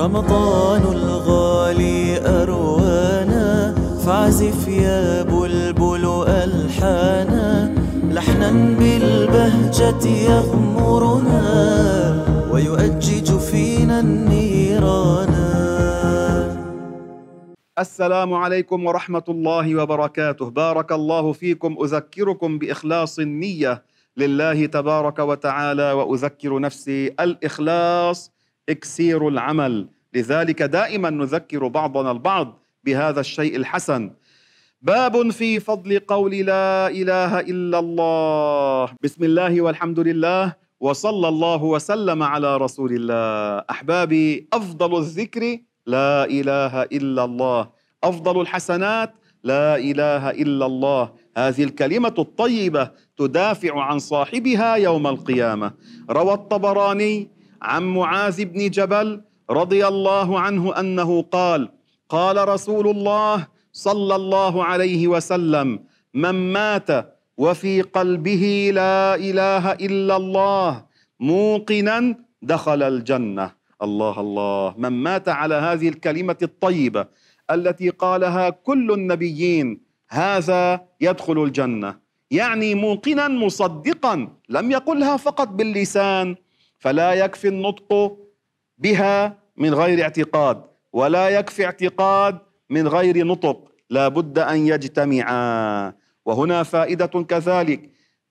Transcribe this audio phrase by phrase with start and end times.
[0.00, 3.74] رمضان الغالي أروانا
[4.06, 7.74] فاعزف يا بلبل ألحانا.
[8.08, 11.44] لحنا بالبهجة يغمرنا
[12.52, 15.34] ويؤجج فينا النيران.
[17.78, 20.50] السلام عليكم ورحمة الله وبركاته.
[20.50, 21.76] بارك الله فيكم.
[21.84, 23.82] أذكركم بإخلاص النية
[24.16, 28.39] لله تبارك وتعالى وأذكر نفسي الإخلاص
[28.70, 29.88] إكسير العمل.
[30.14, 34.10] لذلك دائما نذكر بعضنا البعض بهذا الشيء الحسن.
[34.82, 38.88] باب في فضل قول لا إله إلا الله.
[39.02, 43.64] بسم الله والحمد لله وصلى الله وسلم على رسول الله.
[43.70, 47.68] أحبابي أفضل الذكر لا إله إلا الله.
[48.04, 49.14] أفضل الحسنات
[49.44, 51.12] لا إله إلا الله.
[51.36, 55.72] هذه الكلمة الطيبة تدافع عن صاحبها يوم القيامة.
[56.10, 57.28] روى الطبراني
[57.62, 61.68] عن معاذ بن جبل رضي الله عنه أنه قال
[62.08, 65.78] قال رسول الله صلى الله عليه وسلم
[66.14, 66.88] من مات
[67.38, 70.84] وفي قلبه لا إله إلا الله
[71.20, 73.60] موقنا دخل الجنة.
[73.82, 74.74] الله الله.
[74.78, 77.06] من مات على هذه الكلمة الطيبة
[77.50, 79.80] التي قالها كل النبيين
[80.10, 81.96] هذا يدخل الجنة.
[82.30, 86.36] يعني موقنا مصدقا لم يقلها فقط باللسان
[86.80, 88.16] فلا يكفي النطق
[88.78, 92.38] بها من غير اعتقاد ولا يكفي اعتقاد
[92.70, 93.72] من غير نطق.
[93.90, 95.92] لا بد أن يجتمعا.
[96.24, 97.90] وهنا فائدة كذلك.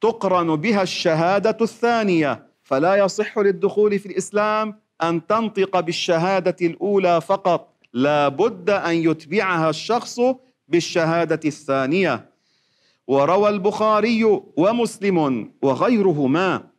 [0.00, 2.46] تقرن بها الشهادة الثانية.
[2.62, 7.74] فلا يصح للدخول في الإسلام أن تنطق بالشهادة الأولى فقط.
[7.92, 10.20] لا بد أن يتبعها الشخص
[10.68, 12.30] بالشهادة الثانية.
[13.06, 14.24] وروى البخاري
[14.56, 16.69] ومسلم وغيرهما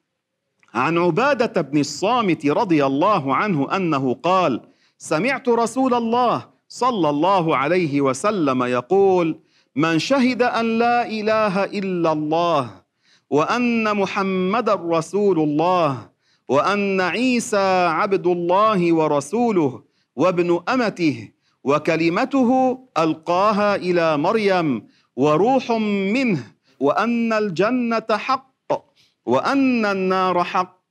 [0.74, 4.62] عن عبادة بن الصامت رضي الله عنه أنه قال
[4.98, 9.40] سمعت رسول الله صلى الله عليه وسلم يقول
[9.76, 12.70] من شهد أن لا إله إلا الله
[13.30, 16.10] وأن محمدا رسول الله
[16.50, 19.84] وأن عيسى عبد الله ورسوله
[20.16, 21.32] وابن أمته
[21.64, 25.72] وكلمته ألقاها إلى مريم وروح
[26.16, 26.44] منه
[26.80, 28.51] وأن الجنة حق
[29.26, 30.82] وأن النار حق.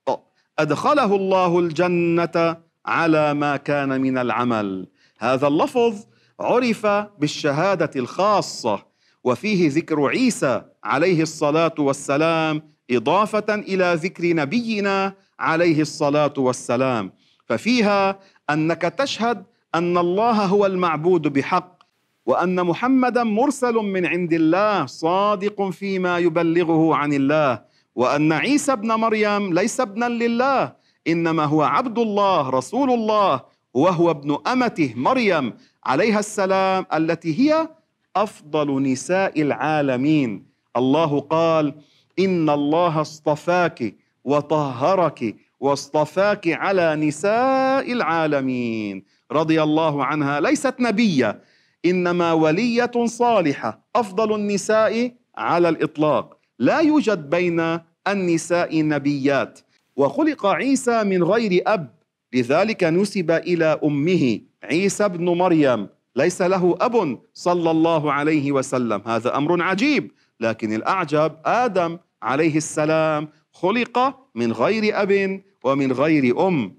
[0.58, 4.86] أدخله الله الجنة على ما كان من العمل.
[5.18, 5.94] هذا اللفظ
[6.40, 6.86] عرف
[7.18, 8.82] بالشهادة الخاصة
[9.24, 17.12] وفيه ذكر عيسى عليه الصلاة والسلام إضافة إلى ذكر نبينا عليه الصلاة والسلام.
[17.46, 18.18] ففيها
[18.50, 21.78] أنك تشهد أن الله هو المعبود بحق
[22.26, 27.69] وأن محمدا مرسل من عند الله صادق فيما يبلغه عن الله.
[27.94, 30.72] وأن عيسى ابن مريم ليس ابنا لله
[31.06, 33.40] إنما هو عبد الله رسول الله
[33.74, 37.68] وهو ابن أمته مريم عليها السلام التي هي
[38.16, 40.46] أفضل نساء العالمين.
[40.76, 41.74] الله قال
[42.18, 49.04] إن الله اصطفاك وطهرك واصطفاك على نساء العالمين.
[49.32, 50.40] رضي الله عنها.
[50.40, 51.42] ليست نبية
[51.84, 56.39] إنما ولية صالحة أفضل النساء على الإطلاق.
[56.60, 59.60] لا يوجد بين النساء نبيات.
[59.96, 61.94] وخلق عيسى من غير أب
[62.32, 64.40] لذلك نسب إلى أمه.
[64.62, 69.02] عيسى ابن مريم ليس له أب صلى الله عليه وسلم.
[69.06, 70.10] هذا أمر عجيب.
[70.40, 76.74] لكن الأعجب آدم عليه السلام خلق من غير أب ومن غير أم.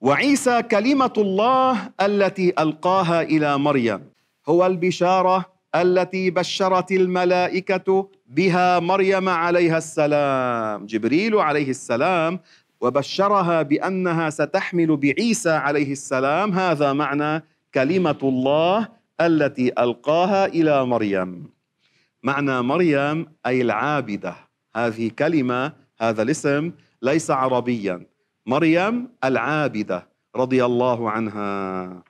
[0.00, 4.00] وعيسى كلمة الله التي ألقاها إلى مريم
[4.48, 12.40] هو البشارة التي بشرت الملائكة بها مريم عليها السلام جبريل عليه السلام
[12.80, 16.52] وبشرها بأنها ستحمل بعيسى عليه السلام.
[16.52, 18.88] هذا معنى كلمة الله
[19.20, 21.50] التي ألقاها إلى مريم.
[22.22, 24.34] معنى مريم أي العابدة.
[24.76, 28.06] هذه كلمة هذا الاسم ليس عربيا.
[28.46, 30.06] مريم العابدة
[30.36, 32.02] رضي الله عنها.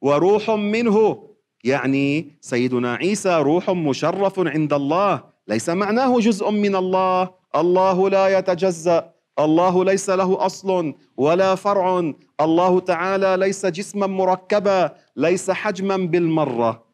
[0.00, 1.28] وروح منه
[1.66, 7.30] يعني سيدنا عيسى روح مشرف عند الله ليس معناه جزء من الله.
[7.56, 12.12] الله لا يتجزأ الله ليس له أصل ولا فرع.
[12.40, 16.86] الله تعالى ليس جسما مركبا ليس حجما بالمرة.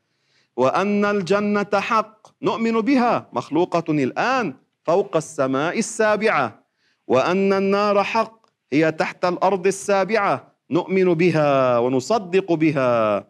[0.57, 4.55] وأن الجنة حق نؤمن بها مخلوقة الآن
[4.85, 6.65] فوق السماء السابعة.
[7.09, 13.25] وأن النار حق هي تحت الأرض السابعة نؤمن بها ونصدق بها.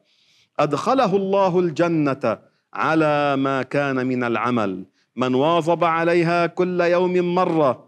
[0.60, 2.38] أدخله الله الجنة
[2.75, 4.84] على ما كان من العمل.
[5.16, 7.84] من واظب عليها كل يوم مرة.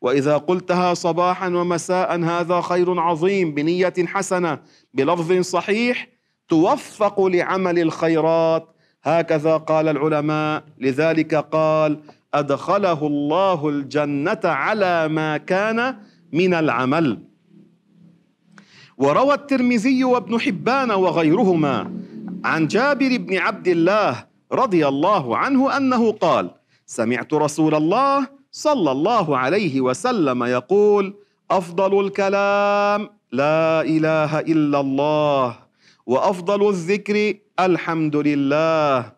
[0.00, 4.58] وإذا قلتها صباحا ومساء هذا خير عظيم بنية حسنة.
[4.94, 6.08] بلفظ صحيح
[6.48, 8.68] توفق لعمل الخيرات.
[9.02, 10.64] هكذا قال العلماء.
[10.78, 12.00] لذلك قال
[12.34, 15.96] أدخله الله الجنة على ما كان
[16.32, 17.18] من العمل.
[18.98, 22.01] وروى الترمذي وابن حبان وغيرهما
[22.44, 26.50] عن جابر بن عبد الله رضي الله عنه أنه قال
[26.86, 31.14] سمعت رسول الله صلى الله عليه وسلم يقول
[31.50, 35.56] أفضل الكلام لا إله إلا الله
[36.06, 39.12] وأفضل الذكر الحمد لله.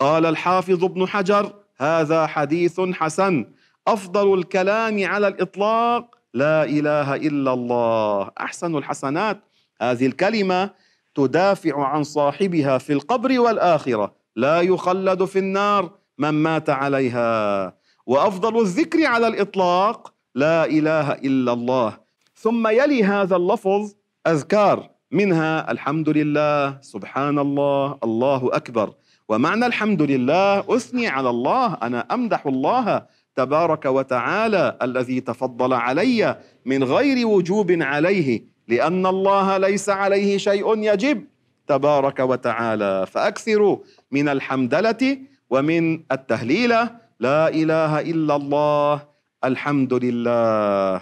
[0.00, 3.46] قال الحافظ ابن حجر هذا حديث حسن
[3.86, 8.30] أفضل الكلام على الإطلاق لا إله إلا الله.
[8.40, 9.40] أحسن الحسنات.
[9.80, 10.70] هذه الكلمة
[11.14, 14.14] تدافع عن صاحبها في القبر والآخرة.
[14.36, 17.74] لا يخلد في النار من مات عليها.
[18.06, 21.98] وأفضل الذكر على الإطلاق لا إله إلا الله.
[22.34, 23.92] ثم يلي هذا اللفظ
[24.26, 24.90] أذكار.
[25.10, 28.94] منها الحمد لله سبحان الله الله أكبر.
[29.28, 33.06] ومعنى الحمد لله أثني على الله أنا أمدح الله
[33.36, 38.53] تبارك وتعالى الذي تفضل علي من غير وجوب عليه.
[38.68, 41.24] لأن الله ليس عليه شيء يجب
[41.66, 43.06] تبارك وتعالى.
[43.06, 43.78] فأكثروا
[44.10, 45.18] من الحمدلة
[45.50, 46.90] ومن التهليله
[47.20, 49.02] لا إله إلا الله.
[49.44, 51.00] الحمد لله.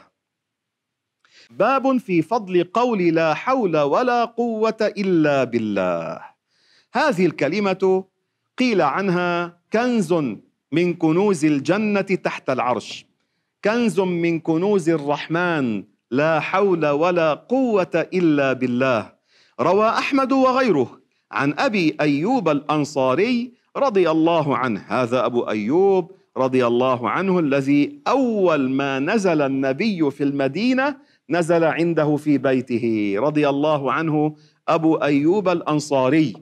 [1.51, 6.21] باب في فضل قول لا حول ولا قوة إلا بالله.
[6.95, 8.05] هذه الكلمة
[8.59, 10.13] قيل عنها كنز
[10.73, 13.07] من كنوز الجنة تحت العرش.
[13.65, 15.92] كنز من كنوز الرحمن.
[16.13, 19.13] لا حول ولا قوة إلا بالله.
[19.61, 21.01] روى أحمد وغيره
[21.33, 24.85] عن أبي أيوب الأنصاري رضي الله عنه.
[24.89, 30.97] هذا أبو أيوب رضي الله عنه الذي أول ما نزل النبي في المدينة
[31.31, 33.15] نزل عنده في بيته.
[33.19, 34.37] رضي الله عنه
[34.69, 36.33] أبو أيوب الأنصاري.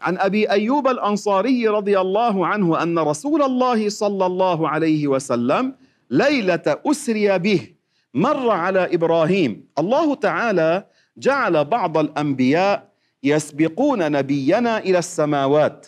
[0.00, 5.74] عن أبي أيوب الأنصاري رضي الله عنه أن رسول الله صلى الله عليه وسلم
[6.10, 7.73] ليلة أسري به
[8.14, 9.66] مر على إبراهيم.
[9.78, 12.88] الله تعالى جعل بعض الأنبياء
[13.22, 15.86] يسبقون نبينا إلى السماوات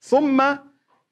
[0.00, 0.42] ثم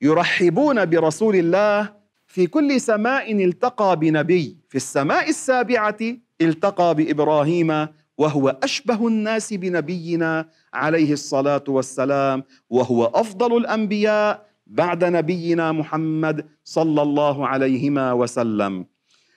[0.03, 1.93] يرحبون برسول الله
[2.27, 4.57] في كل سماء التقى بنبي.
[4.69, 5.97] في السماء السابعة
[6.41, 7.89] التقى بإبراهيم
[8.19, 17.47] وهو أشبه الناس بنبينا عليه الصلاة والسلام وهو أفضل الأنبياء بعد نبينا محمد صلى الله
[17.47, 18.87] عليهما وسلم.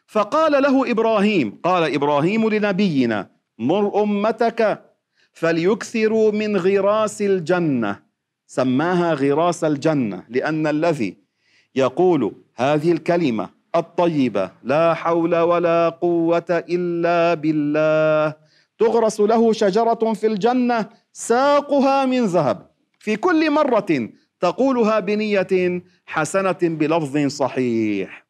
[0.09, 3.29] فقال له إبراهيم قال إبراهيم لنبينا
[3.59, 4.81] مر أمتك
[5.33, 7.99] فليكثروا من غراس الجنة.
[8.47, 11.17] سماها غراس الجنة لأن الذي
[11.75, 18.33] يقول هذه الكلمة الطيبة لا حول ولا قوة إلا بالله.
[18.79, 22.69] تغرس له شجرة في الجنة ساقها من ذهب.
[22.99, 24.09] في كل مرة
[24.39, 28.28] تقولها بنية حسنة بلفظ صحيح.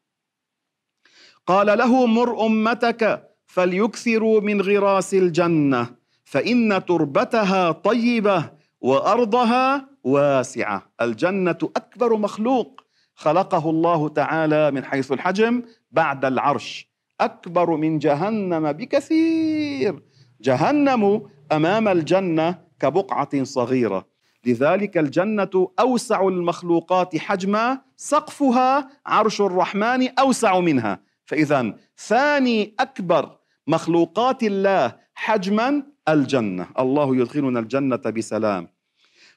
[1.50, 5.88] قال له مر أمتك فليكثروا من غراس الجنة
[6.24, 8.50] فإن تربتها طيبة
[8.82, 10.92] وأرضها واسعة.
[11.02, 12.82] الجنة أكبر مخلوق
[13.16, 16.90] خلقه الله تعالى من حيث الحجم بعد العرش
[17.22, 20.04] أكبر من جهنم بكثير.
[20.42, 21.22] جهنم
[21.52, 24.06] أمام الجنة كبقعة صغيرة.
[24.46, 31.09] لذلك الجنة أوسع المخلوقات حجما سقفها عرش الرحمن أوسع منها.
[31.30, 36.68] فاذا ثاني أكبر مخلوقات الله حجما الجنة.
[36.80, 38.68] الله يدخلنا الجنة بسلام.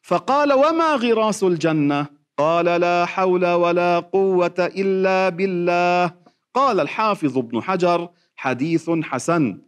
[0.03, 2.07] فقال وما غراس الجنة؟
[2.39, 6.15] قال لا حول ولا قوة إلا بالله.
[6.55, 9.61] قال الحافظ ابن حجر حديث حسن.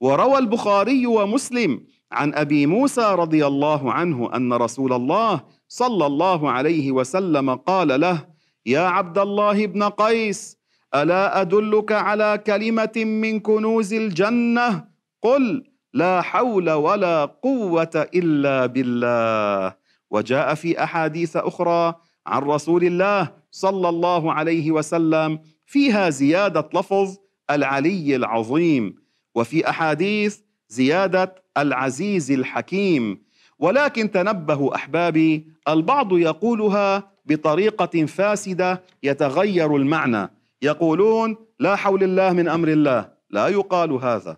[0.00, 1.80] وروى البخاري ومسلم
[2.12, 8.26] عن أبي موسى رضي الله عنه أن رسول الله صلى الله عليه وسلم قال له
[8.66, 10.59] يا عبد الله بن قيس
[10.94, 14.84] ألا أدلك على كلمة من كنوز الجنة؟
[15.22, 19.74] قل لا حول ولا قوة إلا بالله.
[20.10, 21.94] وجاء في أحاديث أخرى
[22.26, 27.16] عن رسول الله صلى الله عليه وسلم فيها زيادة لفظ
[27.50, 28.94] العلي العظيم
[29.34, 33.22] وفي أحاديث زيادة العزيز الحكيم.
[33.58, 40.39] ولكن تنبهوا أحبابي البعض يقولها بطريقة فاسدة يتغير المعنى.
[40.62, 44.36] يقولون لا حول الله من أمر الله لا يقال هذا.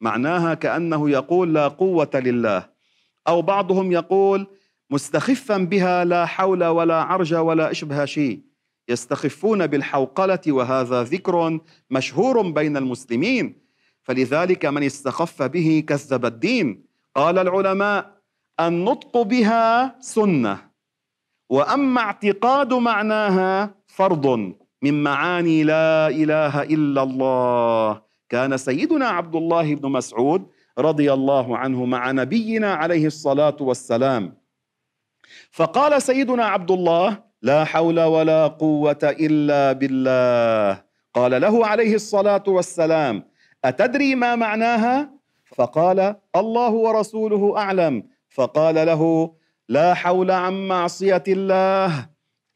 [0.00, 2.68] معناها كأنه يقول لا قوة لله.
[3.28, 4.46] أو بعضهم يقول
[4.90, 8.42] مستخفا بها لا حول ولا عرج ولا إشبه شيء.
[8.88, 11.60] يستخفون بالحوقلة وهذا ذكر
[11.90, 13.62] مشهور بين المسلمين.
[14.02, 16.84] فلذلك من استخف به كذب الدين.
[17.14, 18.22] قال العلماء
[18.60, 20.70] النطق بها سنة.
[21.50, 24.52] وأما اعتقاد معناها فرض.
[24.82, 28.02] من معاني لا إله إلا الله.
[28.28, 30.46] كان سيدنا عبد الله بن مسعود
[30.78, 34.36] رضي الله عنه مع نبينا عليه الصلاة والسلام.
[35.50, 40.82] فقال سيدنا عبد الله لا حول ولا قوة إلا بالله.
[41.14, 43.22] قال له عليه الصلاة والسلام
[43.64, 45.10] أتدري ما معناها؟
[45.56, 48.08] فقال الله ورسوله أعلم.
[48.28, 49.32] فقال له
[49.68, 52.08] لا حول عن معصية الله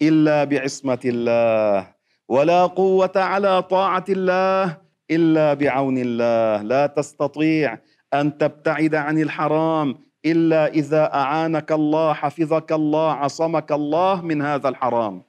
[0.02, 1.95] إلا بعصمة الله.
[2.28, 4.76] ولا قوة على طاعة الله
[5.10, 6.62] إلا بعون الله.
[6.62, 7.78] لا تستطيع
[8.14, 15.22] أن تبتعد عن الحرام إلا إذا أعانك الله حفظك الله عصمك الله من هذا الحرام.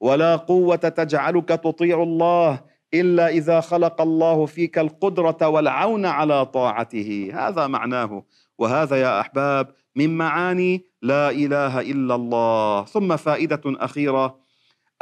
[0.00, 2.60] ولا قوة تجعلك تطيع الله
[2.94, 7.32] إلا إذا خلق الله فيك القدرة والعون على طاعته.
[7.34, 8.22] هذا معناه.
[8.58, 12.84] وهذا يا أحباب من معاني لا إله إلا الله.
[12.84, 14.36] ثم فائدة أخيرة.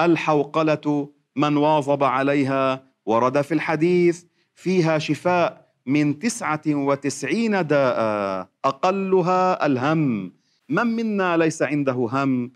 [0.00, 4.24] الحوقلة من واظب عليها ورد في الحديث
[4.54, 7.98] فيها شفاء من تسعة وتسعين داء
[8.64, 10.32] أقلها الهم.
[10.68, 12.52] من منا ليس عنده هم؟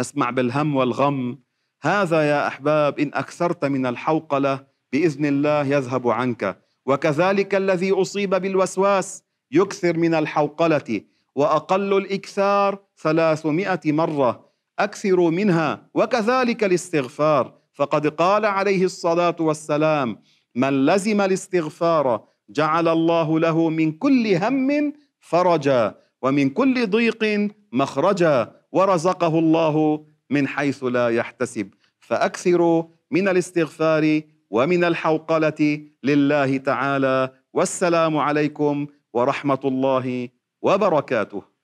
[0.00, 1.38] نسمع بالهم والغم.
[1.82, 6.58] هذا يا أحباب إن أكثرت من الحوقلة بإذن الله يذهب عنك.
[6.86, 11.00] وكذلك الذي أصيب بالوسواس يكثر من الحوقلة
[11.34, 14.46] وأقل الإكثار ثلاثمائة مرة.
[14.78, 17.54] أكثروا منها وكذلك الاستغفار.
[17.76, 20.18] فقد قال عليه الصلاة والسلام
[20.54, 29.38] من لزم الاستغفار جعل الله له من كل هم فرجا ومن كل ضيق مخرجا ورزقه
[29.38, 31.70] الله من حيث لا يحتسب.
[32.00, 40.28] فأكثروا من الاستغفار ومن الحوقلة لله تعالى والسلام عليكم ورحمة الله
[40.62, 41.55] وبركاته.